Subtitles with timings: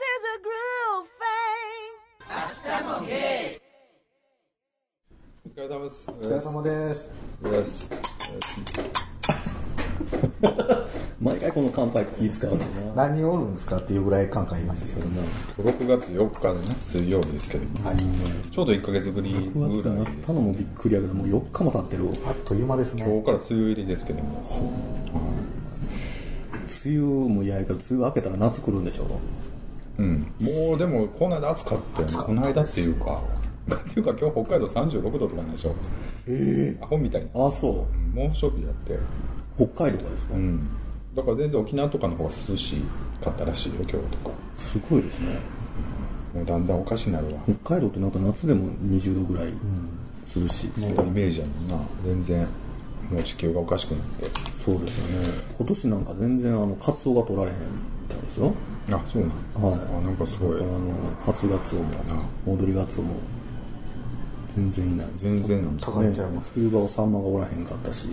[0.00, 1.92] is a groove thing.
[5.44, 6.06] お疲れ様です。
[6.08, 7.10] おお疲れ様です。
[7.42, 7.88] です。
[11.20, 12.64] 毎回この乾杯気使うのな。
[13.08, 15.20] 何人おるんですかっていうぐらい感慨いましたけどね。
[15.58, 17.92] 6月4日のね、水曜日ですけども、
[18.50, 22.08] ちょうど1ヶ月ぶり9ぐ月になっらいですたのもびっくりやけど、もう4日も経ってる。
[22.26, 23.04] あっという間ですね。
[23.04, 24.72] 今日から梅雨入りですけども、
[26.86, 29.04] 梅雨も嫌やけど、梅雨明けたら夏来るんでしょ。
[29.04, 29.06] う
[30.00, 30.32] ん。
[30.40, 32.14] もうでも、この間暑かったよね。
[32.14, 33.20] この間っていうか、
[33.74, 35.74] っていうか今日北海道36度とかなんでしょ。
[36.26, 37.28] えアホみたいな。
[37.34, 38.16] ああ、そう。
[38.16, 38.98] 猛暑日やって。
[39.56, 40.68] 北海道がですか、うん。
[41.14, 42.76] だから全然沖縄とかの方が涼し
[43.22, 44.34] かったらしいよ、今日とか。
[44.54, 45.38] すごいですね。
[46.34, 47.32] もうだんだんおかしになるわ。
[47.62, 49.52] 北海道ってなんか夏でも20度ぐらい
[50.34, 50.70] 涼しい。
[50.80, 51.84] そうイメージやもんな。
[52.04, 52.48] 全然、
[53.10, 54.30] もう地球がおかしくなって。
[54.64, 55.28] そうですよね。
[55.58, 57.60] 今年なんか全然あの、カツオが取られへんみ
[58.08, 58.52] たいですよ。
[58.96, 59.28] あ、そうな
[59.60, 59.80] のはい。
[59.80, 60.62] あ、なんかすごいあ。
[60.62, 60.68] の、
[61.24, 61.84] 初ガツオも、
[62.46, 63.14] 戻りガツオも、
[64.56, 65.06] 全然いない。
[65.16, 65.78] 全然。
[65.80, 66.50] 高いんちゃいます。
[66.54, 68.06] 冬場はサンマがおらへんかったし、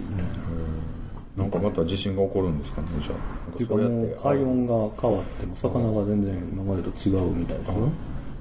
[1.36, 3.16] なんかまた地震が起こるんですかね、じゃあ。
[3.54, 7.76] っていうかもう海温が変わっても魚が全然今までと違うみたいですよ。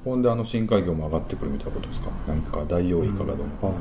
[0.05, 2.11] ほんであの深海魚も上がってくるみたいなことですか？
[2.29, 3.77] なんかダイオウイカがどうも、はい。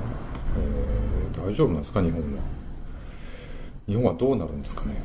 [1.37, 2.27] えー大丈夫なんですか日本は？
[3.87, 5.01] 日本はどうなるんですかね？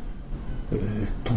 [0.73, 1.33] えーっと。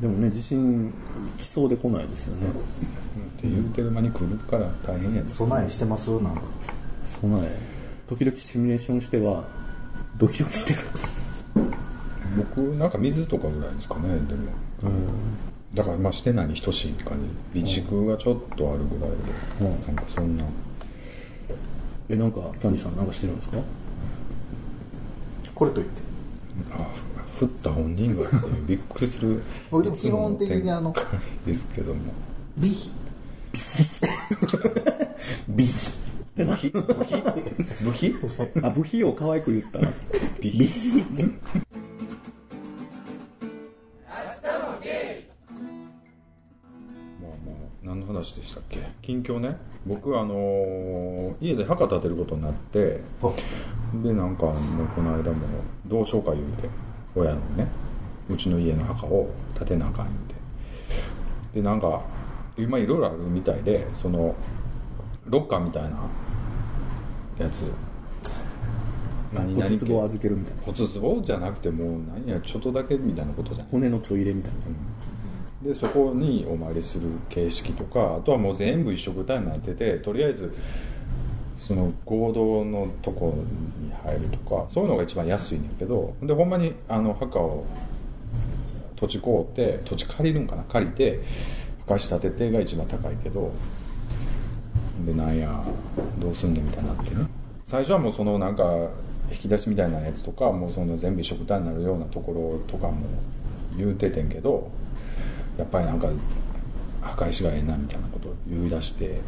[0.00, 0.92] でもね、地震
[1.36, 2.48] 来そうで来ないですよね。
[2.48, 5.30] って言ってる間に来るから大変やで。
[5.32, 6.42] す備えしてますなんか。
[7.20, 7.58] 備え、
[8.08, 9.44] 時々シミュレーションしては、
[10.16, 10.78] ドキドキしてる。
[12.36, 14.52] 僕なんか水とかぐらいですかねでも、
[15.74, 17.18] だからまあしてないに等しい感
[17.54, 19.16] じ備蓄がちょっとあるぐらいで、
[19.60, 19.94] うん。
[19.94, 20.44] なんかそんな。
[22.08, 23.58] え、なんか、キャンディさんなんかしてるんですか？
[25.54, 26.02] これといって。
[26.72, 26.86] あ
[27.40, 30.94] 降った本人がっていうびっくりする 僕でも基本的にあの
[31.46, 32.00] ですけども
[32.58, 32.92] ビヒ。
[35.48, 36.00] ビヒ。
[36.22, 38.14] ってな武器
[38.62, 39.88] あ、部費を可愛く言ったら。
[40.40, 41.04] ビヒ。
[47.82, 48.78] 何の話でしたっけ？
[49.02, 49.56] 近況ね
[49.86, 53.32] 僕あのー家で墓建てることになってあ
[54.02, 55.36] でなんかもうこの間も
[55.86, 56.68] 同窓会言うて
[57.14, 57.66] 親のね
[58.28, 60.34] うちの家の墓を建てなあかん言うて。
[61.54, 62.02] でなんか
[62.56, 64.34] 今いろいろあるみたいでその
[65.26, 65.90] ロッカーみたいな
[67.38, 67.70] やつ。
[69.32, 70.62] 何骨壺を系預けるみたいな。
[70.62, 73.68] 骨壺じゃなくてもう何やちょっとだけみたいなことじゃない。
[73.70, 74.58] 骨のちょい入れみたいな。
[75.62, 80.54] でそこにお参りする形式とかあとはもう全部一緒くたになっててとりあえず
[81.60, 83.34] その合同のとこ
[83.78, 87.66] に入るとかそういうのが一番安いねんけどでほんまにあの墓を
[88.96, 90.62] 土地買うて土地借りるんかな？
[90.64, 91.20] 借りて
[91.86, 93.52] 墓仕立ててが一番高いけど
[95.04, 95.62] でなんや
[96.18, 97.26] どうすんねみたいになってね。
[97.66, 98.64] 最初はもうそのなんか
[99.30, 103.06] 引き出しみたいなやつとかもうその全部一緒くたになるようなところとかも
[103.76, 104.70] 言うててんけど
[105.58, 106.08] やっぱりなんか
[107.02, 109.20] 墓石がええなみたいなことを言い出して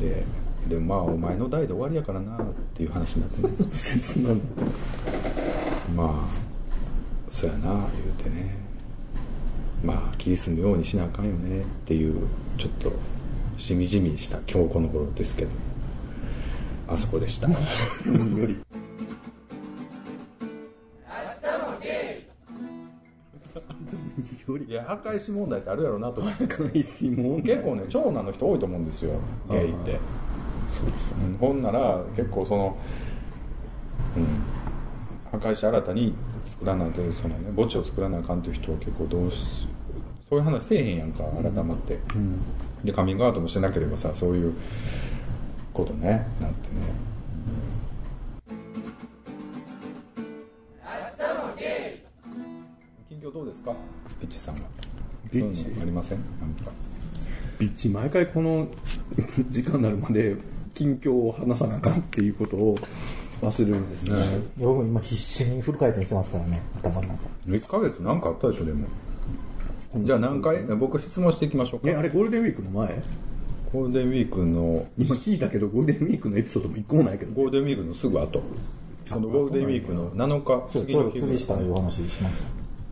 [0.00, 0.22] で
[0.66, 2.38] でもまあお前の代で終わりやからなっ
[2.74, 3.50] ていう話になってね。
[3.74, 4.36] 切なの。
[5.94, 7.86] まあそうやな言う
[8.22, 8.56] てね。
[9.84, 12.26] まあ気に住むようにしなあかんよねっていう
[12.58, 12.92] ちょっと
[13.56, 15.50] しみじみした今日この頃ですけど。
[16.88, 17.48] あそこでした。
[17.48, 17.54] よ
[18.46, 18.58] り。
[24.48, 26.46] よりいや墓石問題ってあるやろうなと思って。
[26.46, 27.10] 結
[27.62, 29.20] 構ね長男の人多いと思うんですよ
[29.50, 29.92] ゲイって。
[29.92, 29.98] そ
[30.82, 32.76] うんほんなら結構その、
[34.16, 34.26] うん、
[35.30, 36.14] 墓石新たに
[36.46, 39.68] 作らないとそのね墓地を作らなあかんという人は結構どうし
[40.28, 41.98] そういう話せえへんやんか改まって、
[42.84, 44.54] でカミングアウトもしてなければさそういう
[45.72, 47.08] ことねなってね。
[53.08, 53.72] 近況どうですか？
[54.20, 54.60] ピッチさんは。
[55.32, 55.66] ピッチ。
[55.80, 56.18] ありません？
[56.40, 56.70] なんか。
[57.58, 58.68] ビッチ毎回この
[59.48, 60.36] 時間になるまで
[60.78, 62.78] 近況を話さなあかんっていうことを
[63.42, 64.42] 忘れるんですね。
[64.56, 67.18] 僕も今必死にフル回転してますからね、頭の中。
[67.48, 68.86] 1ヶ月なんかあったでしょでも。
[69.96, 70.62] じゃあ何回？
[70.76, 71.90] 僕質問していきましょうか。
[71.90, 73.02] え、あれゴールデンウィークの前？
[73.72, 77.32] ゴールデンウィークの今聞いたけどゴールデンウィークのエピソードも一個もないけど。
[77.32, 78.40] ゴールデンウィークのすぐ後。
[79.06, 82.42] そのゴールデンウィークの7日次の日れ釣りしたいう話しまし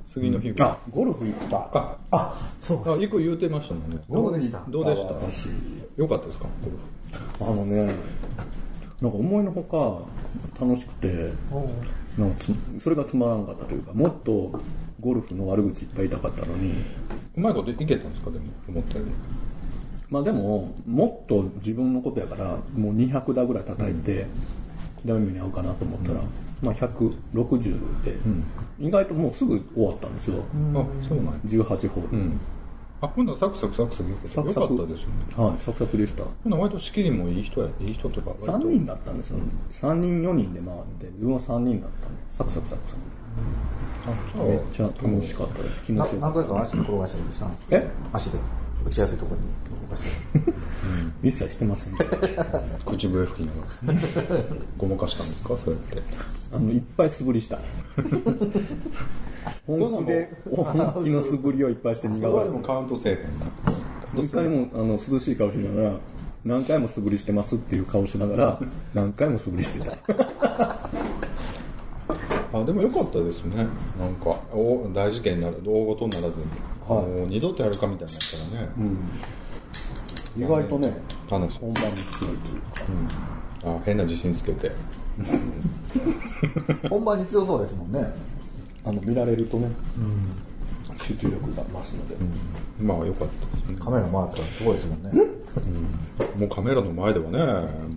[0.09, 1.59] 次の日あ、ゴルフ行った。
[1.59, 1.61] あ。
[1.73, 1.99] た。
[2.11, 3.99] あ、そうあ行く言うてましたもんね。
[4.09, 4.65] どうでした？
[4.69, 5.15] どうでした？
[5.97, 5.99] 私。
[5.99, 6.47] よかったですか？
[7.41, 7.87] あのね、
[9.01, 10.03] なんか思いのほか
[10.61, 11.33] 楽しくて、
[12.19, 14.61] なんかつそれがつまらなかったというか、もっと
[15.01, 16.75] ゴルフの悪口いっぱい言いたかったのに、
[17.37, 18.31] うまいこといけたんですか？
[18.31, 19.11] でも思ったより
[20.09, 24.27] まあでも、もっと自分のことやから、もう200打ぐらい叩いて、
[25.03, 26.21] 左目に合うかなと思ったら、
[26.63, 28.17] まあ160で、
[28.79, 30.45] 意外ともうすぐ終わったんですよ。
[30.75, 32.19] あそうなんや18ホール。
[32.19, 32.41] うん
[33.03, 36.25] あほんならサクサクサクサクよかったよかったですよねはい、サクサクでした。
[36.25, 39.39] ほんなら割と仕切りもいい人やいい人とか割と3人だったんですよ。
[39.73, 42.97] 3人、4人で回って、自分は3人だったんで、サクサクサクサ
[44.11, 44.49] あじゃク。
[44.49, 45.83] めっちゃ楽しかったです。
[45.83, 46.39] 気持なちよかった。
[46.41, 47.89] 何回か足で転がしたりしたんですえ？
[48.13, 48.39] 足で
[48.87, 51.93] 打ちやすいところに転がしたり 一切してません、
[52.87, 54.45] 口笛吹きながら
[54.79, 55.59] ごまかしたんですか？
[55.59, 56.03] そうやって
[56.55, 57.59] あの、いっぱい素振りした。
[59.67, 62.53] 本気で、本気の素振りをいっぱいして苦笑い。
[62.53, 63.47] もカウントせえへんな
[64.23, 65.99] 一回もあの涼しい顔しながら
[66.45, 68.61] 何回も素振りしてますっていう顔しながら
[68.95, 69.99] 何回も素振りしてた。
[72.53, 73.57] あでもよかったですね。
[73.57, 76.45] なんかお大事件になる大事にならずに、
[76.89, 78.69] もう二度とやるかみたいになったらね、
[80.37, 80.97] 意外とね
[81.29, 81.59] 楽しい。
[81.61, 83.77] 本番に強いというか。
[83.79, 84.71] あ変な自信つけて。
[86.89, 88.13] 本番に強そうですもんね
[88.87, 89.69] あの見られるとね、
[91.03, 92.17] 集中力が増すので、
[92.81, 93.77] まあよかったですね。
[93.81, 95.13] カメラ回ったらすごいですもんね。
[96.37, 97.39] もうカメラの前ではね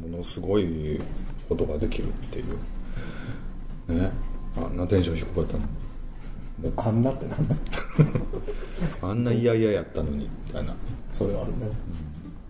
[0.09, 0.99] ものすごい
[1.47, 2.43] ことができるってい
[3.87, 3.93] う。
[3.93, 4.11] ね。
[4.57, 5.63] あんなテンション低かったの。
[6.75, 7.55] あんなってなんだ。
[9.07, 10.73] あんな嫌々やったのにみたいな。
[11.11, 11.69] それはあるね。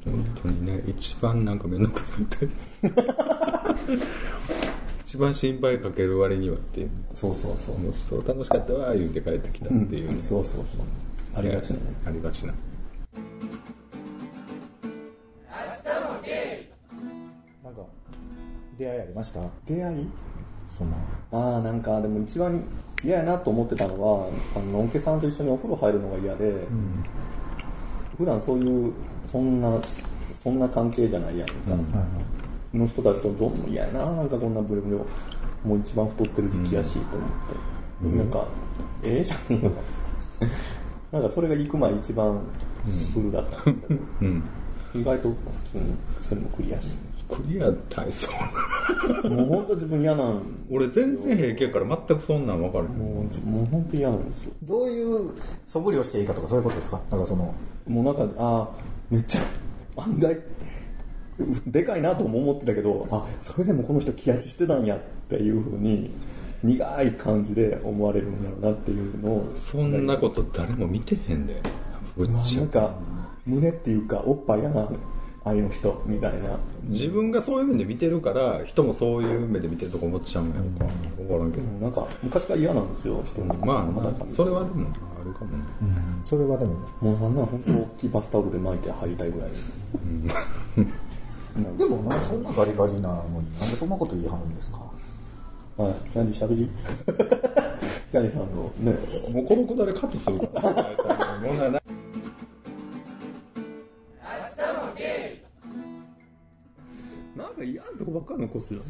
[0.05, 2.47] 本当にね一番なんか面倒くさいって
[5.09, 6.91] 一番心配かける割にはっていう。
[7.15, 10.81] そうそうそう、もうそう楽しかったわ言うて帰ってきたっていうね、そうそうそう。
[11.35, 11.77] ありがちな。
[11.77, 12.53] ねありがちな。
[17.63, 17.81] なんか
[18.77, 19.39] 出会いありました？
[19.65, 20.07] 出会い？
[20.69, 20.91] その
[21.31, 22.63] ああなんかでも一番
[23.03, 26.53] 嫌やなと思ってたのはあののんけさんと一緒にお風呂入るのが嫌で、
[28.15, 28.93] 普段そういう
[29.25, 29.81] そんな
[30.43, 31.53] そんな関係じゃないやんか、
[32.73, 35.05] の人たちとどうも嫌やななんかこんなブレブレを
[35.65, 37.29] もう一番太ってる時期やしと思っ
[38.11, 38.47] て、なんか
[39.03, 39.71] ええじゃんよ
[41.11, 42.39] なんかそれが行く前一番
[43.13, 44.43] フルだったんですけど、うん。
[44.95, 45.35] 意外と普
[45.71, 45.83] 通に
[46.21, 46.95] それもクリアし。
[47.29, 48.31] クリア体操
[49.29, 50.41] もう本当自分嫌なん
[50.71, 52.85] 俺全然平気やから全くそんなん分かる。
[52.85, 54.51] もう自もう本当嫌なんですよ。
[54.63, 55.29] どういう
[55.67, 56.99] 素振りをしていいかとかそういうことですか？
[57.11, 57.53] なんかその。
[57.87, 58.69] もうなんか、ああ、
[59.11, 59.41] めっちゃ、
[60.01, 60.35] 案外、
[61.67, 64.99] でかいなとも思ってたけど、あ、それでもこの人気足してたんやっ
[65.29, 66.11] ていうふうに、
[66.63, 71.61] 苦い感じで思われるんだろうなっていうのを、そんなこと誰も見てへんで。
[72.17, 72.95] ぶっちなんか、
[73.45, 74.89] 胸っていうか、おっぱいやな、あ
[75.51, 76.59] あいう人、みたいな。
[76.83, 80.93] 自分がそういう目で見てるから人もそういう目で見てるとか思っちゃうんやろか。
[81.17, 81.63] 分からんけど。
[81.79, 83.47] なんか、昔から嫌なんですよ、人に。
[83.59, 84.89] まあまそれはでも
[85.21, 85.63] あるかもね。
[86.25, 86.73] それはでも。
[86.99, 89.49] もうなんなら本当大きいバスタオルで巻いて入りたいぐらい。
[91.77, 94.79] でもなそんなガリガリなのになんでそんなこと言いはるんですか？
[95.77, 96.69] はい、キャンディーしゃべり。
[98.11, 98.91] キャンディーさんのね、
[99.33, 100.39] もうこのくだりカットする。
[100.49, 101.81] から問題ない。
[107.35, 108.85] なんか嫌なとこばっかり残すよね。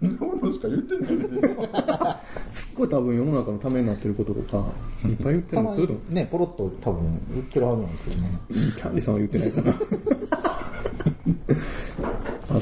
[0.00, 1.16] そんなことしか言ってない。
[1.16, 1.26] ね
[2.52, 4.64] すっごい多分世の中のためになってることとか、
[5.08, 8.40] いっぱい言ってたまするるにねポロッと多分言ってるはずなんですけどね。
[8.50, 9.74] キャンディーさんは言ってないかな。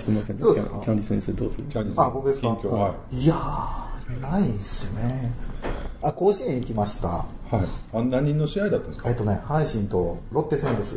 [0.00, 0.38] あ、すみません。
[0.38, 0.80] そうですか？
[0.82, 1.56] キャンディー先生どうぞ。
[1.56, 2.48] キャンディーさんあ僕ですか？
[2.48, 3.26] はい。
[3.26, 5.32] やーないっすね。
[6.02, 7.08] あ甲子園行きました。
[7.08, 7.56] はい。
[7.92, 9.10] あ何人の試合だったんですか？
[9.10, 10.96] えっとね阪神とロッテ戦です。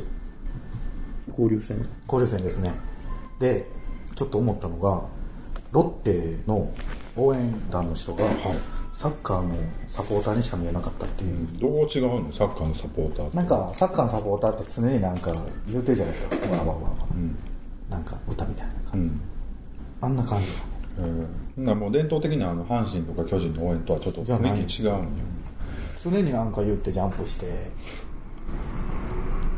[1.29, 1.85] 交流戦。
[2.07, 2.73] 交流戦ですね。
[3.39, 3.69] で
[4.15, 5.03] ちょっと思ったのが
[5.71, 6.71] ロッテの
[7.15, 8.23] 応援団の人が、
[8.95, 9.55] サッカーの
[9.89, 12.31] サポーターにしか見えなかったっていう、どう違うの？
[12.31, 13.37] サッカーのサポーターって。
[13.37, 15.31] なんかサッカーのサポーターって常になんか
[15.67, 16.51] 言うてるじゃないですか。
[16.55, 16.95] わわわわわ、
[17.89, 19.21] なんか歌みたいなう感じ、ん。
[20.01, 20.47] あんな感じ
[20.99, 25.05] えー、なもう伝統的なあの阪神とか巨人の応援とはちょっと雰囲気違うんよ。
[26.03, 27.71] 常になんか言ってジャンプして。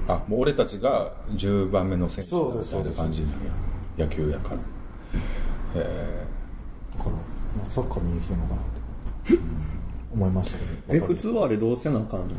[0.07, 4.05] あもう俺たちが10番目の選手みたいな感じなんや。
[4.05, 4.57] 野球やから。
[5.75, 6.25] え
[6.97, 7.21] だから、ま
[7.67, 8.63] あ、サッカー見に来てるのかなっ
[9.25, 9.39] て。
[10.13, 11.05] 思いましたけど。
[11.05, 12.25] え、普通はあれどうせなあかんの？
[12.27, 12.29] ー、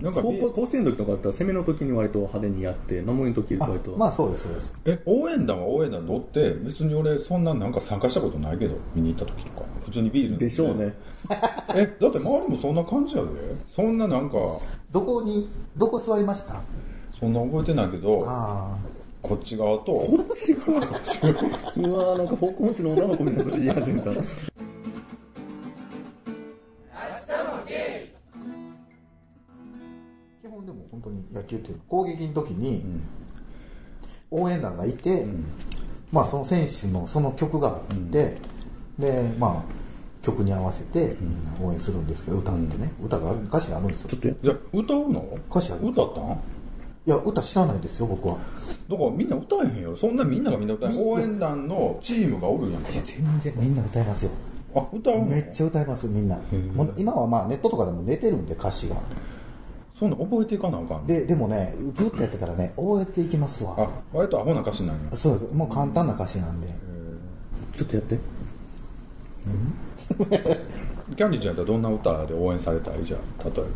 [0.00, 3.96] なんか高校甲子園の時とかだったら攻めの時に割と派手にやって、守りの時割と。
[3.96, 4.72] まあそうですそうです。
[4.84, 9.66] え応援団は応援団とって別に俺そんななんか参加したことないけど見に行った時とか。
[9.84, 10.48] 普通にビールで。
[10.50, 10.94] しょうね。
[11.74, 13.28] えだって周りもそんな感じやで。
[13.66, 14.36] そんななんか
[14.92, 16.60] どこにどこ座りました？
[17.18, 18.76] そんな覚えてないけどあ
[19.22, 19.86] こっち側と。
[19.86, 20.78] こっち側？
[20.78, 24.10] うわーなんか方向音痴の女の子みたいなこと言い始めた。
[30.64, 32.84] でも本当に野球っていう攻撃の時に
[34.30, 35.26] 応援団がいて、
[36.12, 38.38] まあその選手のその曲があって、
[38.98, 39.72] でまあ
[40.22, 42.92] 曲に合わせてみんな応援するんですけど歌ってね。
[43.02, 44.08] 歌がある歌詞があるんですよ。
[44.10, 45.38] ちょっとやいや歌うの？
[45.50, 46.24] 歌詞ある歌ったん？
[47.06, 48.36] いや歌知らないですよ僕は。
[48.90, 49.96] だからみんな歌えへんよ。
[49.96, 51.08] そんなみんながみんな歌えへん。
[51.08, 52.90] 応援団のチームがおるやんか。
[52.90, 54.32] いや全然みんな歌いますよ。
[54.74, 55.24] あ歌うの？
[55.24, 56.36] めっちゃ歌いますみんな。
[56.74, 58.96] もう今はまあネットとかでも出てるんで歌詞が
[59.98, 63.74] そんな覚えていかなあかんででもねずっとやってたらね覚えていきますわ。
[63.78, 65.16] あ割とアホな歌詞なんや。
[65.16, 66.68] そうですもう簡単な歌詞なんで。
[67.76, 68.18] ちょっとやって。
[71.16, 73.66] キャンディーちゃんやったらどんな歌で応援されたいじゃあ例えば。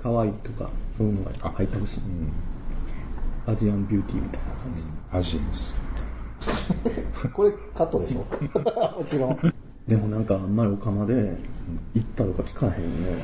[0.00, 2.00] 可愛いとかそういうのが入ってほしい、
[3.46, 5.74] アジアンビューティーみたいな感じ、アジアンス。
[7.34, 8.20] これカットでしょ？
[8.98, 9.38] もちろん。
[9.88, 11.36] でもなんかあんまりオカマで
[11.94, 13.22] 行ったとか聞かへんよね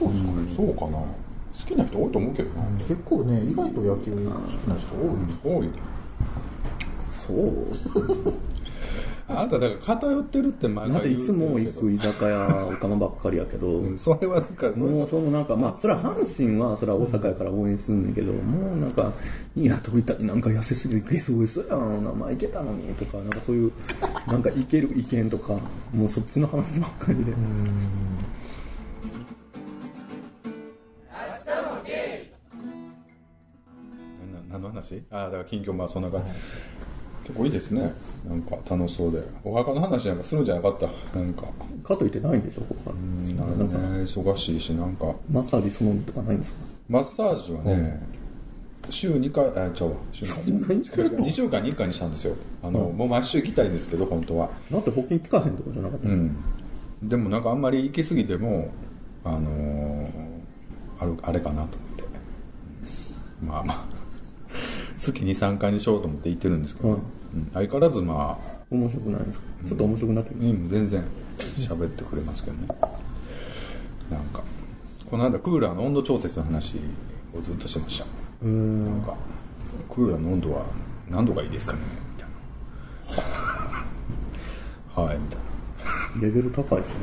[0.00, 0.98] そうですか、そうかな。
[0.98, 2.64] 好きな人多いと思うけどな。
[2.88, 4.24] 結構ね意外と野球好き
[4.66, 5.70] な人多い、多い。
[7.10, 8.34] そう。
[9.30, 19.12] あなただから偏ってるって毎だって回言ういつも行く居酒屋オカマばっかりやけど、 うんそれはだからそれもうそのなんかまあそれは阪神はそれは大阪やから応援すんねんけど、もうなんか
[19.56, 23.72] いや鳥谷なんか痩せすぎてゲソゲソやん名前いけたのにとかなんかそういう
[24.26, 25.52] なんかいける意見とか
[25.94, 27.32] もうそっちの話ばっかりで
[34.70, 35.02] 話？
[35.10, 36.26] ああだから近況まあそんな感じ、
[37.28, 37.92] 結構いいですね。
[38.28, 39.22] なんか楽しそうで。
[39.44, 40.86] お墓の話なんかするんじゃなかった？
[41.18, 41.42] なんか。
[41.84, 42.62] かといってないんでしょ？
[42.84, 45.12] 他なんかね忙しいしなんか。
[45.30, 46.58] マッサージそのとかないんですか？
[46.88, 48.00] マッサージはね、
[48.90, 49.96] 週2回あちゃうわ。
[50.12, 52.34] 週2回？2週間に1回にしたんですよ。
[52.62, 54.50] あの、もう毎週行きたいんですけど本当は。
[54.70, 56.36] だって保険効かへんとかじゃなかった、うん。
[57.02, 58.70] でもなんかあんまり行き過ぎても
[59.24, 60.10] あのー
[60.98, 62.04] あるあれかなと思って。
[63.46, 63.88] まあま
[65.00, 66.98] あ月23回にしようと思って行ってるんですけど、はい。
[67.34, 67.50] うん。
[67.54, 69.44] 相変わらずまあ面白くないですか？
[69.68, 71.04] ちょっと面白くなってきうん全然
[71.58, 72.66] 喋ってくれますけどね。
[74.10, 74.42] なんか
[75.10, 76.78] この間クーラーの温度調節の話
[77.36, 78.04] をずっとしてました。
[78.04, 78.10] た
[78.42, 78.84] うん。
[78.84, 79.14] なんか
[79.90, 80.64] クーラーの温度は
[81.08, 81.78] 何度がいいですかね？
[83.08, 83.24] みたい
[84.96, 85.02] な。
[85.02, 85.38] はいみたい
[86.16, 86.22] な。
[86.22, 86.96] レベル高いですね。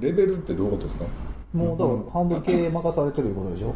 [0.00, 1.04] レベルってどういうことですか？
[1.52, 3.74] もうだから半分経営任されてるいうことでしょ？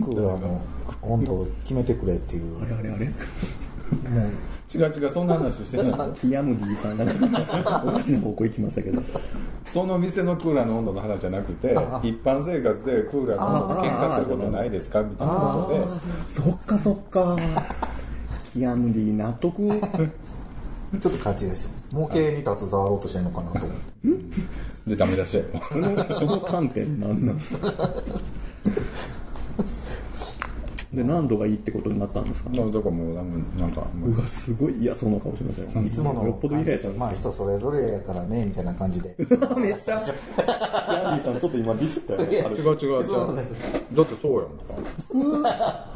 [0.00, 0.60] クーラーの
[1.02, 2.62] 温度を決めてくれっていう。
[2.62, 3.06] あれあれあれ？
[3.06, 4.30] もう。
[4.74, 5.86] 違う違うそんな話してない。
[5.92, 7.04] ティアムディさんが
[7.86, 9.02] おかしな方向行きましたけど。
[9.66, 11.72] その店のクーラーの温度の話じゃなくて
[12.02, 16.32] 一般生活でクーラーの温度喧嘩することないですかみたいなことで。
[16.32, 17.36] そっかそっか。
[18.54, 19.68] ティアムディ納得。
[21.00, 21.88] ちょっと勘違いしてます。
[21.92, 24.90] もう経営に携わろうとしてるのかなと思って。
[24.90, 27.40] でダメ出しその観点なんなん
[30.96, 32.50] で何度がいいってことになったんですか？
[32.50, 33.22] だからもうな
[33.66, 34.10] んかもう。
[34.10, 35.84] うわすごい嫌そうな顔しましたよ。
[35.84, 39.14] いつものよっぽど嫌やったんですまあ人それぞれやからねみたいな感じで。
[39.58, 43.06] めっちゃヤンディさんちょっと今ディスったよね違う違う違う。
[43.94, 45.42] だってそうやん。
[45.42, 45.92] か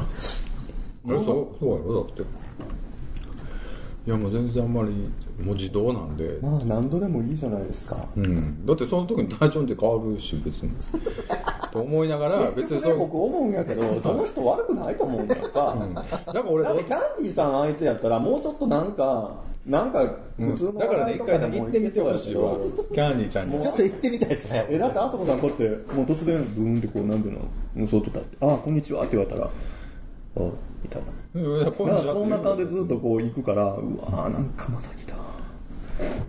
[1.07, 2.05] えそうそうやろ？
[2.05, 2.23] だって。
[2.23, 5.11] いやもう全然あんまり
[5.45, 6.39] もう自動なんで。
[6.43, 8.09] まあ何度でもいいじゃないですか。
[8.17, 10.71] うん、だってその時に体調って変わるし別に。
[11.73, 15.77] と思いながら別にそう僕思うんやけどその人悪くないと思うんだよか、
[16.27, 22.57] だから俺だってキャンディーさん相手やったらもうちょっとなんかなんか普通のだからね一回ね行ってみてほしいわ。
[22.91, 23.61] キャンディーちゃんに。
[23.61, 24.67] ちょっと行ってみたいですね。
[24.69, 27.41] えだってあそこさんこうやってもう突然ブーンってこうなんていうの
[27.77, 29.51] うんそうとったって「あこんにちは」って言われたら
[30.37, 30.41] 「あ
[30.83, 31.03] みたい
[31.35, 31.61] な。
[31.61, 32.13] いやこういうのだから。
[32.15, 35.20] そんな感じでずっとこう行くから、うわーなんかまた来た。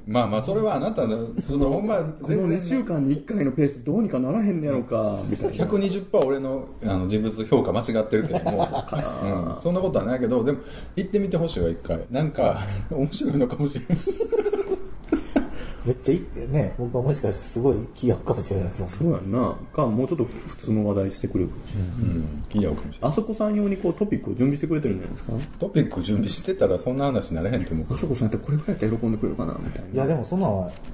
[0.08, 5.66] まあまあそれはあなたのそのほんまこの2週間に1回のペースどうにかならへんねやろか、みたいな。
[5.66, 8.68] 120%俺のあの人物評価間違ってるけども、
[9.56, 10.60] うん、そんなことはないけどでも
[10.96, 12.06] 行ってみてほしいわ一回。
[12.10, 13.98] なんか面白いのかもしれない
[15.86, 18.82] めっちゃいいね僕はもしかしてすごい気合うかもしれないです。
[18.84, 19.56] もんそうやんな。
[19.74, 21.90] か、もうちょっと普通の話題してくれるかもしれない。
[21.90, 22.46] うん。
[22.50, 23.12] 気に合うかもしれない。
[23.12, 27.94] あそこさん用にこうトピックを準備してくれてるんじゃないですかトピック準備してたらそんな話になれへんと思う。
[27.94, 29.90] あそこさんってこれぐらいやったら喜んでくれるかな、みたいな。
[29.92, 30.48] いやでもそんな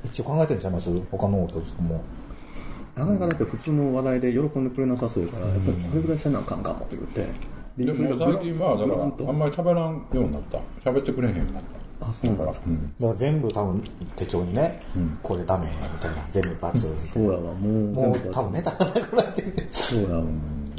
[0.05, 2.01] 一応考えてるんちゃいます他の人とかも。
[2.95, 7.27] なかなかだって普通の話題で喜んでくれなさそうやから、やっぱりこれぐらいせなあかんかもって言って。
[7.77, 10.59] でも最近はだからあんまり喋らんようになった。
[10.89, 12.37] 喋ってくれへんようになったあ、そう。
[12.37, 12.45] だ。
[12.45, 12.53] か
[13.01, 13.83] ら全部多分
[14.15, 14.81] 手帳にね、
[15.23, 16.17] これダメみたいな。
[16.31, 19.67] 全部バツみたいそうやわ、もうなもう多分ネタがなくなってて。
[19.71, 20.23] そうやわ。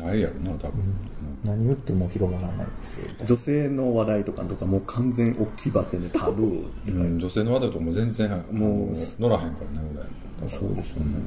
[0.05, 1.08] あれやろな多分、
[1.45, 3.09] 何言っても広がらないですよ。
[3.25, 9.89] 女性の話題とかとかもう完全大きいバッテンでタブーってうん、女性の話題とかも全然もう乗らへんからね
[10.49, 11.19] そうですよね。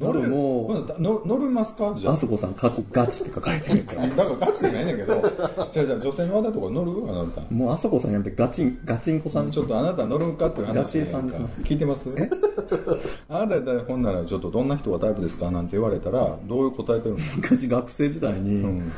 [0.00, 3.84] 乗るも乗りますかじゃああそこさん、過去ガチって書かれてる。
[3.84, 4.08] から。
[4.08, 5.22] だからガチじゃないねんけど。
[5.70, 7.08] じゃあじゃあ女性の方とか乗る？
[7.08, 7.40] あなた。
[7.54, 9.50] もうあそこさんやめてガチン、ガチンコさん。
[9.52, 12.10] ちょっとあなた乗るんかって話ガチさん聞いてます？
[13.28, 15.52] あなただほんならちょっとどんな人がタイプですか？
[15.52, 17.18] なんて言われたらどういう答えてるの？
[17.36, 18.92] 昔学生時代に、ん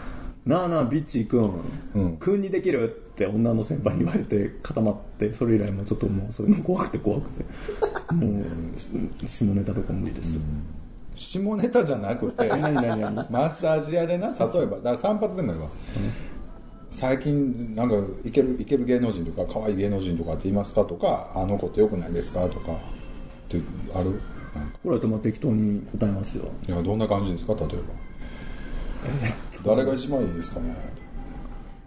[0.50, 1.50] ななあなあビッチくん、
[1.94, 2.16] うん。
[2.16, 7.44] くんにできるって女の先輩に言われて固まって、それ以来もうちょっともうそういうの怖くて怖くて、
[8.14, 8.40] も
[8.76, 8.88] うし
[9.28, 10.34] 下ネタとか無理です。
[10.34, 10.40] よ。
[11.14, 12.48] 下ネタじゃなくて。
[12.48, 14.76] マッサージ屋でな例えば。
[14.76, 15.68] だから散髪でもいいわ、
[16.90, 22.76] 最近なんかいけるいける芸能人とか可愛い芸能人とかって言いますかとかあの子ってよくないですかとかっ
[23.48, 23.60] て
[23.94, 24.20] ある？
[24.82, 26.44] これはまあ適当に答えますよ。
[26.66, 27.54] いやどんな感じですか？
[27.54, 27.74] 例えば
[29.64, 30.74] 誰が一番いいですかね？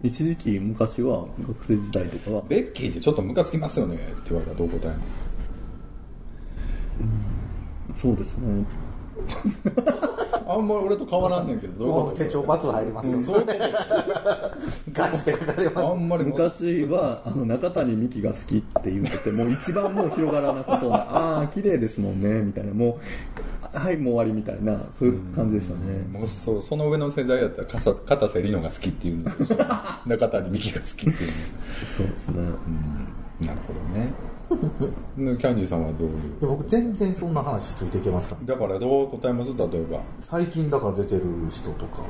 [0.02, 5.02] 一時期昔は学生時代とかは、ベッキーってちょっとムカつきますよねって言われたらどう答えるの？
[8.00, 8.64] そうですね。
[10.46, 13.22] あんまり俺と変わらんねんけどどう手帳罰入りますよ。
[13.22, 13.46] そう
[14.92, 15.86] ガチで書かれます。
[15.86, 22.98] あんまり昔は、あの、中谷美紀が好きって言ってて、もう一番もう広がらなさそうな、 ああ、綺麗ですもんね、みたいな、も
[23.74, 26.06] う、はい、もう終わりみたいな、そういう感じでしたね。
[26.10, 29.30] もうそうその上の世代だったら片片瀬里乃が好きっていうの
[30.06, 31.30] 中谷美紀が好きっていう
[31.96, 32.40] そうですね。
[32.40, 36.40] のなるほどねでキャンディーさんはどういう？
[36.40, 38.36] で僕全然そんな話ついていけますか？
[38.44, 39.52] だからどう答えます？
[39.56, 42.02] 例えば最近だから出てる人とか、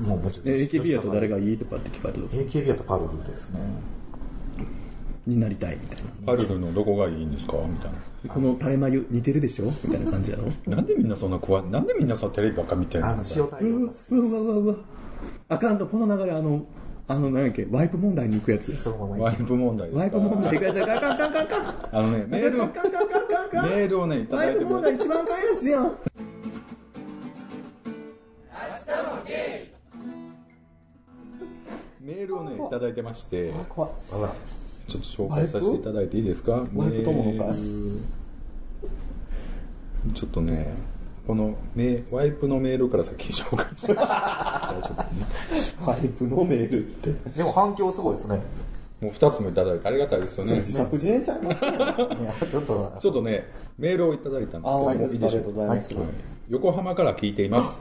[0.00, 3.60] もうもちろんえ AKB だと誰がいいとかって聞かれた時 AKB だとパルルですね。
[5.24, 6.10] になりたいみたいな。
[6.26, 7.56] パルルのどこがいいんですか？
[7.68, 7.98] みたいな。
[8.32, 9.66] この垂れ眉似てるでしょ？
[9.84, 11.64] みたいな感じやろ なんでみんなそんな怖い？
[11.70, 13.08] なんでみんなそのテレビばっか見てんの？
[13.08, 14.74] あの塩対応うわが好きうわうわうわ。
[15.48, 16.64] あかんと、この流れあの、
[17.08, 18.74] あの、何やっけ、ワイプ問題に行くやつ。
[18.80, 20.82] そのままワイプ問題ですかワイプ問題行くやつ。
[20.82, 21.98] あかんあかんあかんあかん。
[21.98, 25.98] あのねメールあかんあかんあかんあかんメールをねいたワイプ問だいてます題一番あかんやつやん。
[32.00, 34.34] メールをねいただいてまして怖いあら
[34.88, 36.52] ちょっと紹介させていただいていいですか？
[36.74, 38.00] ワイプ友の会メー
[40.06, 40.74] ルちょっとね
[41.26, 43.94] このメワイプのメールから先に紹介して
[45.86, 47.14] ワイプのメールって。
[47.36, 48.40] でも反響すごいですね。
[49.00, 50.56] もう2つもいただいてありがたいですよね。
[50.58, 51.70] 自作自演ちゃいますね。
[51.70, 52.92] いやちょっと。
[53.00, 54.70] ちょっとねメールをいただいたんです。
[54.70, 55.94] けどあ、もはい、ありがいいでしょうとうございます。
[55.94, 56.04] はい。
[56.52, 57.80] 横浜から聞いています、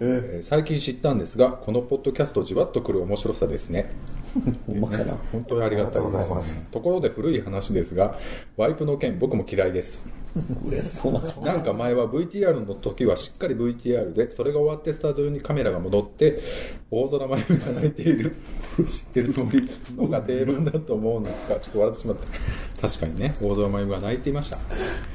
[0.00, 3.90] えー最近知ったんですがこのポッドキャストじわっとくる面白さですね
[4.66, 5.16] ほんまかな。
[5.32, 6.54] 本当にありがとうございでます。
[6.54, 8.18] すところで古い話ですが
[8.56, 10.08] ワイプの件僕も嫌いです。
[10.66, 11.12] 嬉しそう
[11.44, 16.40] なんか前は VTR の時はしっかり VTR でそれが終わってスタジオにカメラが戻って
[16.90, 18.34] 大空真由美が泣いている。
[18.84, 22.88] 知ってるつもりのが定論だと思うんですがちょっと笑ってしまった。
[22.88, 24.58] 確かにね大空真由美が泣いていました。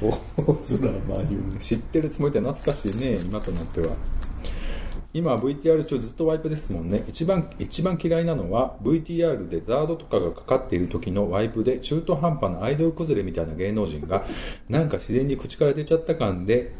[0.00, 3.88] 大空真由知ってるつもりって懐かしいね今となっては
[5.12, 7.04] 今 VTR 中ずっとワイプですもんね。
[7.08, 14.24] 一番一番嫌いなのは VTR でザードとかがかかっている時のワイプで中途半端なアイドル崩れみたいな芸能人が
[14.70, 16.72] なんか自然に口から出ちゃった感で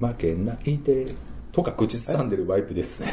[0.00, 1.08] 負けないで
[1.52, 3.04] とか口ずさんでるワイプです。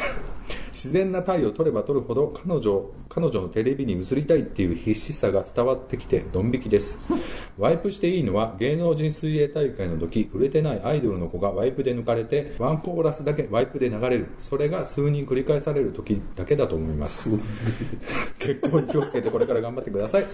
[0.72, 6.98] 自然な体を取れば取るほど彼女彼女のテレビに映りたいっていう必死さが伝わってきてドン引きです。
[7.58, 14.28] ワイプしていいのは芸能人水泳大会の時売れてないアイドルの子がワイプで抜かれてワンコーラスだけワイプで流れる。
[14.38, 17.28] それが数人繰り返される時だけだと思います。
[18.38, 20.24] 結構に気をつけてこれから頑張ってください。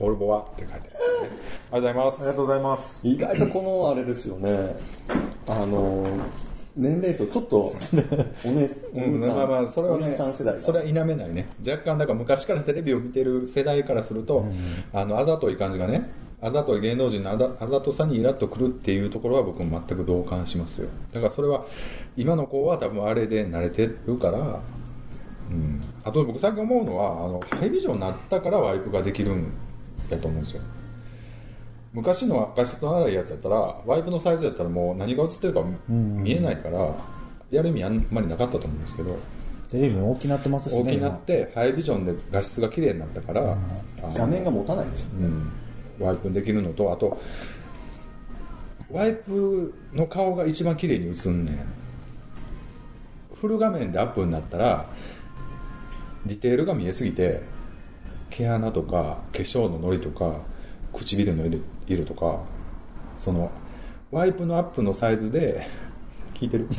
[0.00, 0.90] オルボワって書いてある、ね、
[1.72, 2.22] ありがとうございます。
[2.22, 3.00] ありがとうございます。
[3.02, 4.76] 意外とこのあれですよね。
[5.46, 6.06] あの、
[6.76, 7.56] 年齢層ちょっと、
[8.44, 10.18] お姉おうん、兄さん、まあまあそれはね
[10.58, 11.48] それは否めないね。
[11.66, 14.44] 若干だから昔からテレビを見てる世代からすると、
[14.92, 16.10] あのあざとい感じがね
[16.40, 20.88] あざとい芸能人のあざあざとさにイラッとくるっていうところは僕も全く同感しますよ。
[21.12, 21.64] だからそれは
[22.16, 24.60] 今の子は多分あれで慣れてるから、
[25.50, 29.52] うん、あと僕最近思うのはあのハイビジョンになったからワイプができるん
[30.10, 30.62] やと思うんですよ
[31.94, 36.92] 昔の画質の荒いやつやったらワイプのサイズやったらもう何が映ってるか見えないから
[37.50, 39.16] やる意味あんまりなかったと思うんですけど。
[39.70, 43.56] テレビも大きなってますしね大きなってハイビジョンで画質が綺麗になったから、
[44.14, 45.04] 画面が持たないでしょ。
[45.20, 45.52] うん、
[45.98, 47.20] ワイプできるのとあと
[48.90, 51.58] ワイプの顔が一番綺麗に映んねん。
[53.34, 54.86] フル画面でアップになったら
[56.26, 57.42] ディテールが見えすぎて
[58.30, 60.36] 毛穴とか化粧ののりとか
[60.94, 62.40] 唇の色色とか
[63.18, 63.50] その
[64.10, 65.68] ワイプのアップのサイズで
[66.34, 66.68] 聞いてる？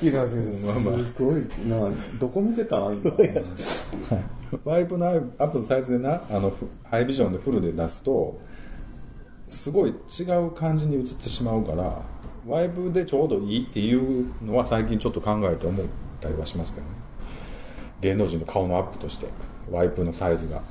[0.00, 0.66] 聞いてます聞いてます。
[0.66, 1.04] まあまあ。
[1.04, 3.12] すごいな、どこ見てた今。
[4.64, 8.38] ワイプのアップのサイズでなあのフハイビジョンでフルで出すと
[9.48, 12.00] すごい違う感じに映ってしまうから
[12.46, 15.86] ワイプでちょうどいいっていうのは最近ちょっと考えて思っ
[16.20, 16.92] たりはしますけどね。
[18.00, 19.26] 芸能人の顔のアップとして
[19.70, 20.62] ワイプのサイズが、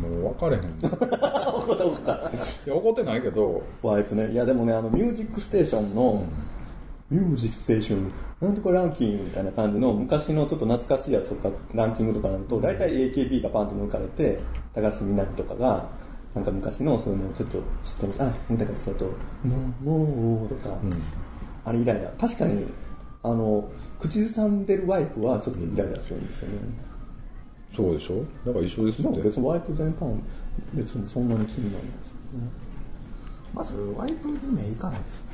[0.00, 0.62] もう分かれへん。
[0.64, 2.12] い怒った怒った
[2.66, 3.62] や怒ってないけど。
[3.82, 4.30] ワイプね。
[4.30, 6.24] いやでもねあの「ミュージックステーション」の
[7.10, 14.40] 「ミュージックステーションなんとかランキング」みたいな感じの昔のちょっと懐かしいやつとかランキングとかになると大体 AKB がパンと抜かれて
[14.74, 15.88] 高橋みなみとかが
[16.34, 18.22] なんか昔のそういうのをちょっと知ってます。
[18.22, 19.04] あもうだからそうと
[19.44, 20.76] 「もうもう」とか、
[21.64, 22.10] あれイライラ。
[22.18, 22.64] 確かに
[23.22, 23.68] あの
[24.00, 26.56] 口ずさんでるワイプはちょっとイライラするんですよね、
[27.74, 28.24] そうでしょ？
[28.46, 29.10] だから一緒ですって。
[29.10, 30.18] でも別にワイプ全般
[30.74, 32.04] 別にそんなに気にならないです
[33.54, 34.98] まずワイプにね行かな。
[34.98, 35.24] いですよ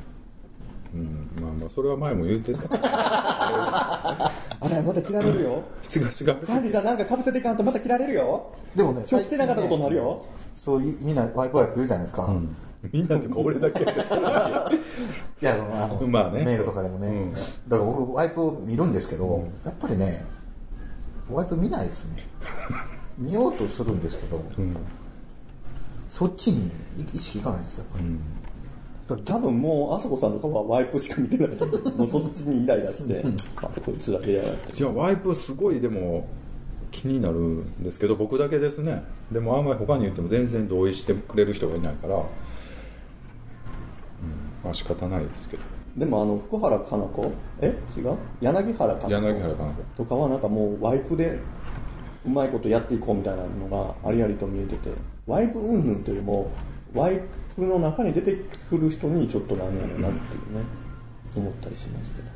[0.93, 5.63] うん、まあまあそれは前も言ってたあれまた切られるよ。
[5.95, 6.45] 違う違う。
[6.45, 8.53] カンディさんなんかかぶせていかんとまた切られるよ。
[8.75, 10.25] でもね今日来てなかったことになるよ。
[10.53, 12.35] そうみんなワイプワイプ言うじゃないですか、
[12.91, 13.85] みんなってか俺だけい
[15.39, 16.43] やあのまあね。
[16.43, 17.31] メールとかでもね、うん。
[17.31, 20.25] だから僕ワイプを見るんですけど、やっぱりね
[21.29, 22.27] ワイプ見ないですね。
[23.17, 24.43] 見ようとするんですけど、ん
[26.07, 26.71] そっちに
[27.13, 27.85] 意識いかないんですよ、
[29.07, 33.23] だから多分もうあそこさんとかはワイプしか見てないもうそっちにイライラして
[33.57, 34.43] あこいつだけや。
[34.43, 36.27] がってじゃあワイプすごいでも
[36.91, 39.03] 気になるんですけど僕だけですね。
[39.31, 42.23] でもあんまり他に言っても全然同意してくれる人がいないから、うん、
[44.63, 45.63] まあ仕方ないですけど
[45.97, 47.31] でもあの福原加奈子？
[47.61, 47.75] え？
[47.97, 48.17] 違う？
[48.41, 49.09] 柳原加奈子？
[49.09, 51.39] 柳原かなとかはなんかもうワイプで
[52.25, 54.89] うまいことやっていこうみたいなのがありありと見えてて。
[55.27, 56.51] ワイプ云々というよりも
[56.93, 57.21] ワイ
[57.55, 58.35] プの中に出て
[58.69, 60.63] くる人にちょっとなんやろうなっていうね、
[61.37, 62.29] 思ったりしますけど。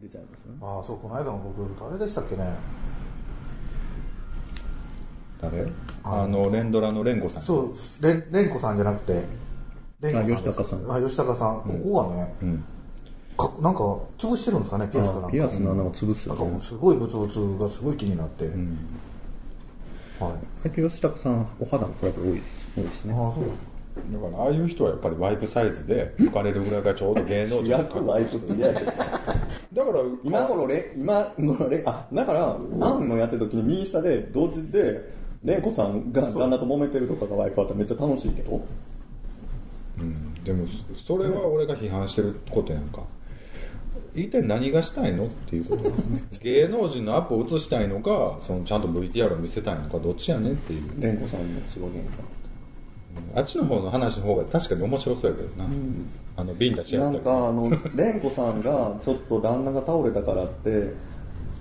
[0.00, 0.54] 出ちゃいますね。
[0.62, 2.54] ああそうこの間の僕誰でしたっけね？
[5.42, 5.66] 誰？
[6.04, 7.42] ああの連ドラの蓮子さん。
[7.42, 9.24] そうれんれんこさんじゃなくて。
[10.00, 10.32] れんこです。
[10.32, 10.90] あ吉高さん。
[10.90, 11.62] あ吉高さん。
[11.62, 12.64] ここがね、うん。
[13.36, 13.80] かなんか
[14.18, 15.32] 潰してるんですかねピアスかなんか。
[15.32, 16.40] ピアスの穴を潰すよね。
[16.40, 18.54] なんかもうすごいブツブツがすごい気になって、はい。
[20.62, 23.14] 最近吉高さんお肌のトラブル多いです多いですね。
[23.14, 23.44] ああそう。
[23.94, 27.66] だからああいう人はやっぱりワイプサイズで浮かれるぐらいがちょうど芸能人。
[27.66, 28.92] 役ワイプって嫌やけど。
[29.72, 38.64] だから今頃レ今頃レあだからアンのやってる時に右下で同時でレイコさんが旦那と揉めてるとかがワイプあったらめっちゃ楽しいけど。
[39.98, 40.34] うん。
[40.44, 43.02] でもそそれは俺が批判してることやんか。
[44.14, 45.90] 一体何がしたいのっていうこと
[46.42, 50.82] 芸能人のアップを映したいのかそのちゃんと VTR を見せたいのかどっちやねんっていう。
[51.00, 52.02] レイコさんの違う喧
[53.34, 55.68] あっちの方の話の方が確かに面白そうやけどな、
[56.36, 60.92] あのビンタしったりかあのレンコさんがちょっと旦那が倒れたからって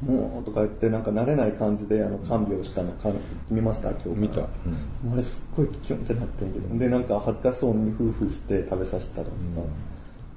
[0.02, 3.12] もうとか言ってなんか慣れない感じであの看病したのか
[3.50, 4.48] 見ました今日見た、うん
[5.14, 9.32] あれすっごいキュンってなってんけどでなんか恥ずかしそうに夫婦して食べさせたとか、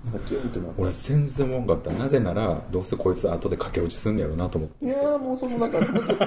[0.05, 0.83] なんかキュンってなって。
[0.83, 1.91] 俺全然思わんかった。
[1.93, 4.85] なぜならどうせこいつ後で駆け落ちすんねやろなと思って。
[4.85, 6.27] いやーもうそのなんかもうちょっと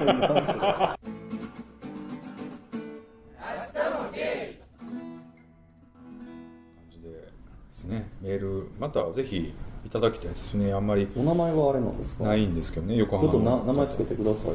[6.90, 7.30] じでで
[7.72, 8.08] すね。
[8.20, 9.54] メールまたぜひ
[9.86, 10.72] いただきたいですね。
[10.72, 12.24] あんまりお名前はあれなんですか？
[12.24, 14.54] ないんですけどね横ちょっと名前つけてくださいよ。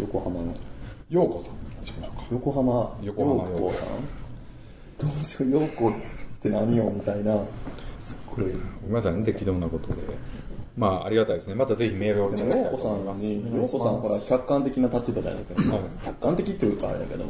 [0.00, 0.54] 横浜の。
[1.10, 2.24] 陽子さんにしましょうか。
[2.30, 3.86] 横浜横浜陽子さん。
[4.98, 5.92] どうしよう陽子っ
[6.40, 7.36] て何よみたいな。
[7.98, 8.50] すっごいご
[8.86, 9.94] めんなさいね適当なことで。
[10.74, 11.54] まあありがたいですね。
[11.54, 15.60] またぜひメールをでも陽子さんに陽子さんほら客観的な立場じゃないけど、
[16.02, 17.24] 客観的っていうかあれだけど、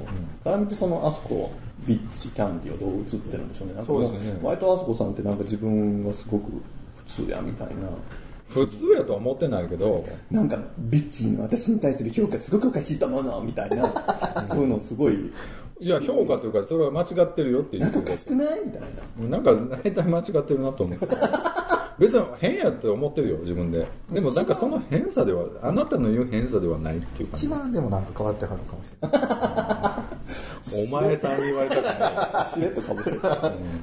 [0.45, 1.51] から見てそのあそこ
[1.85, 3.75] ビッチキャンディをどう映ってるんでしょうね。
[3.75, 4.38] なんかもそうですね。
[4.41, 6.62] 割とあそこさんってなんか自分がすごく普
[7.14, 7.88] 通やみたいな。
[8.48, 10.05] 普通やとは思ってないけど。
[10.31, 13.83] なんかビッチの私に対する評価すごくおかしいと思うのみたいな。
[14.48, 15.33] そういうのすごい。
[15.81, 17.83] いや評価というかそれは間違ってるよっていう。
[17.83, 18.81] なんかおかしくないみたい
[19.18, 19.29] な。
[19.29, 21.07] なんか大体間違ってるなと思って
[21.98, 23.87] 別に変やって思ってるよ自分で。
[24.11, 30.12] でもなんかその変さではあなたの言う変さではないっていうか、一番でもなんか変わってはるかもしれない
[30.70, 33.20] お前さんに言われたくなしれっとかぶせる。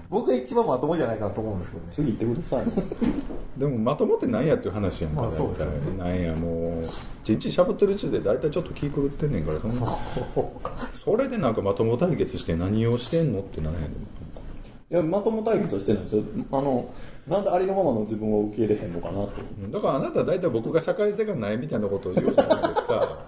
[0.09, 1.91] 僕が一番まともじゃないかなと思うんですけどね。
[1.93, 2.67] 次行ってください。
[2.67, 5.79] いでもまともってなんやっていう話やんか、まあそうですよね。
[5.79, 5.97] 大体。
[5.97, 6.85] なんやもう
[7.23, 9.97] ちんちんしゃぶってるうちで大体ちょっと気狂ってんねんからそんな
[10.93, 13.83] それでなんかまとも対決して何をしてんのってならへん。
[13.83, 13.89] の
[14.91, 16.23] いやまとも対決はしてないんですよ。
[16.51, 16.89] あの
[17.27, 19.31] なんでありのままの自分を受け入れへんのかなと。
[19.71, 23.25] だからあなたは大体僕が社会性がないみたいなことを言うじゃないですか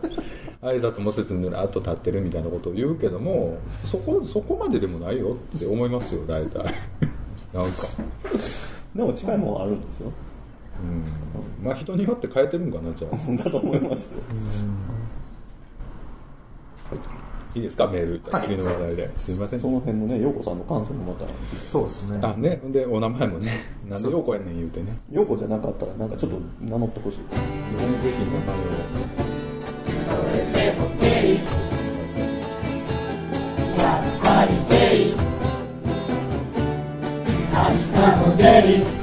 [0.62, 6.64] 挨拶もせずにぬらっと立ってるみたいなことを言うけどもそこそこまででもないよって思いますよ大体。
[7.54, 7.88] なんか。
[8.96, 10.12] でも近いものはあるんですよ。
[11.60, 11.66] うん。
[11.66, 13.12] まあ人によって変えてるんかなじゃあ。
[13.44, 14.20] だと思いますよ。
[17.54, 18.22] いいですかメール。
[18.42, 19.12] 次の話題で。
[19.18, 19.60] すいません。
[19.60, 21.26] その辺のね陽子さんの感想もまた。
[21.58, 22.20] そうですね。
[22.22, 22.62] あね。
[22.72, 23.52] でお名前もね。
[23.90, 24.98] なんで陽子やねん言うてね。
[25.12, 27.18] 陽子じゃなかったらなんかちょっと名乗ってほしい。
[27.18, 27.24] ぜ
[27.78, 29.21] ひ名前を
[38.02, 39.01] not forget it.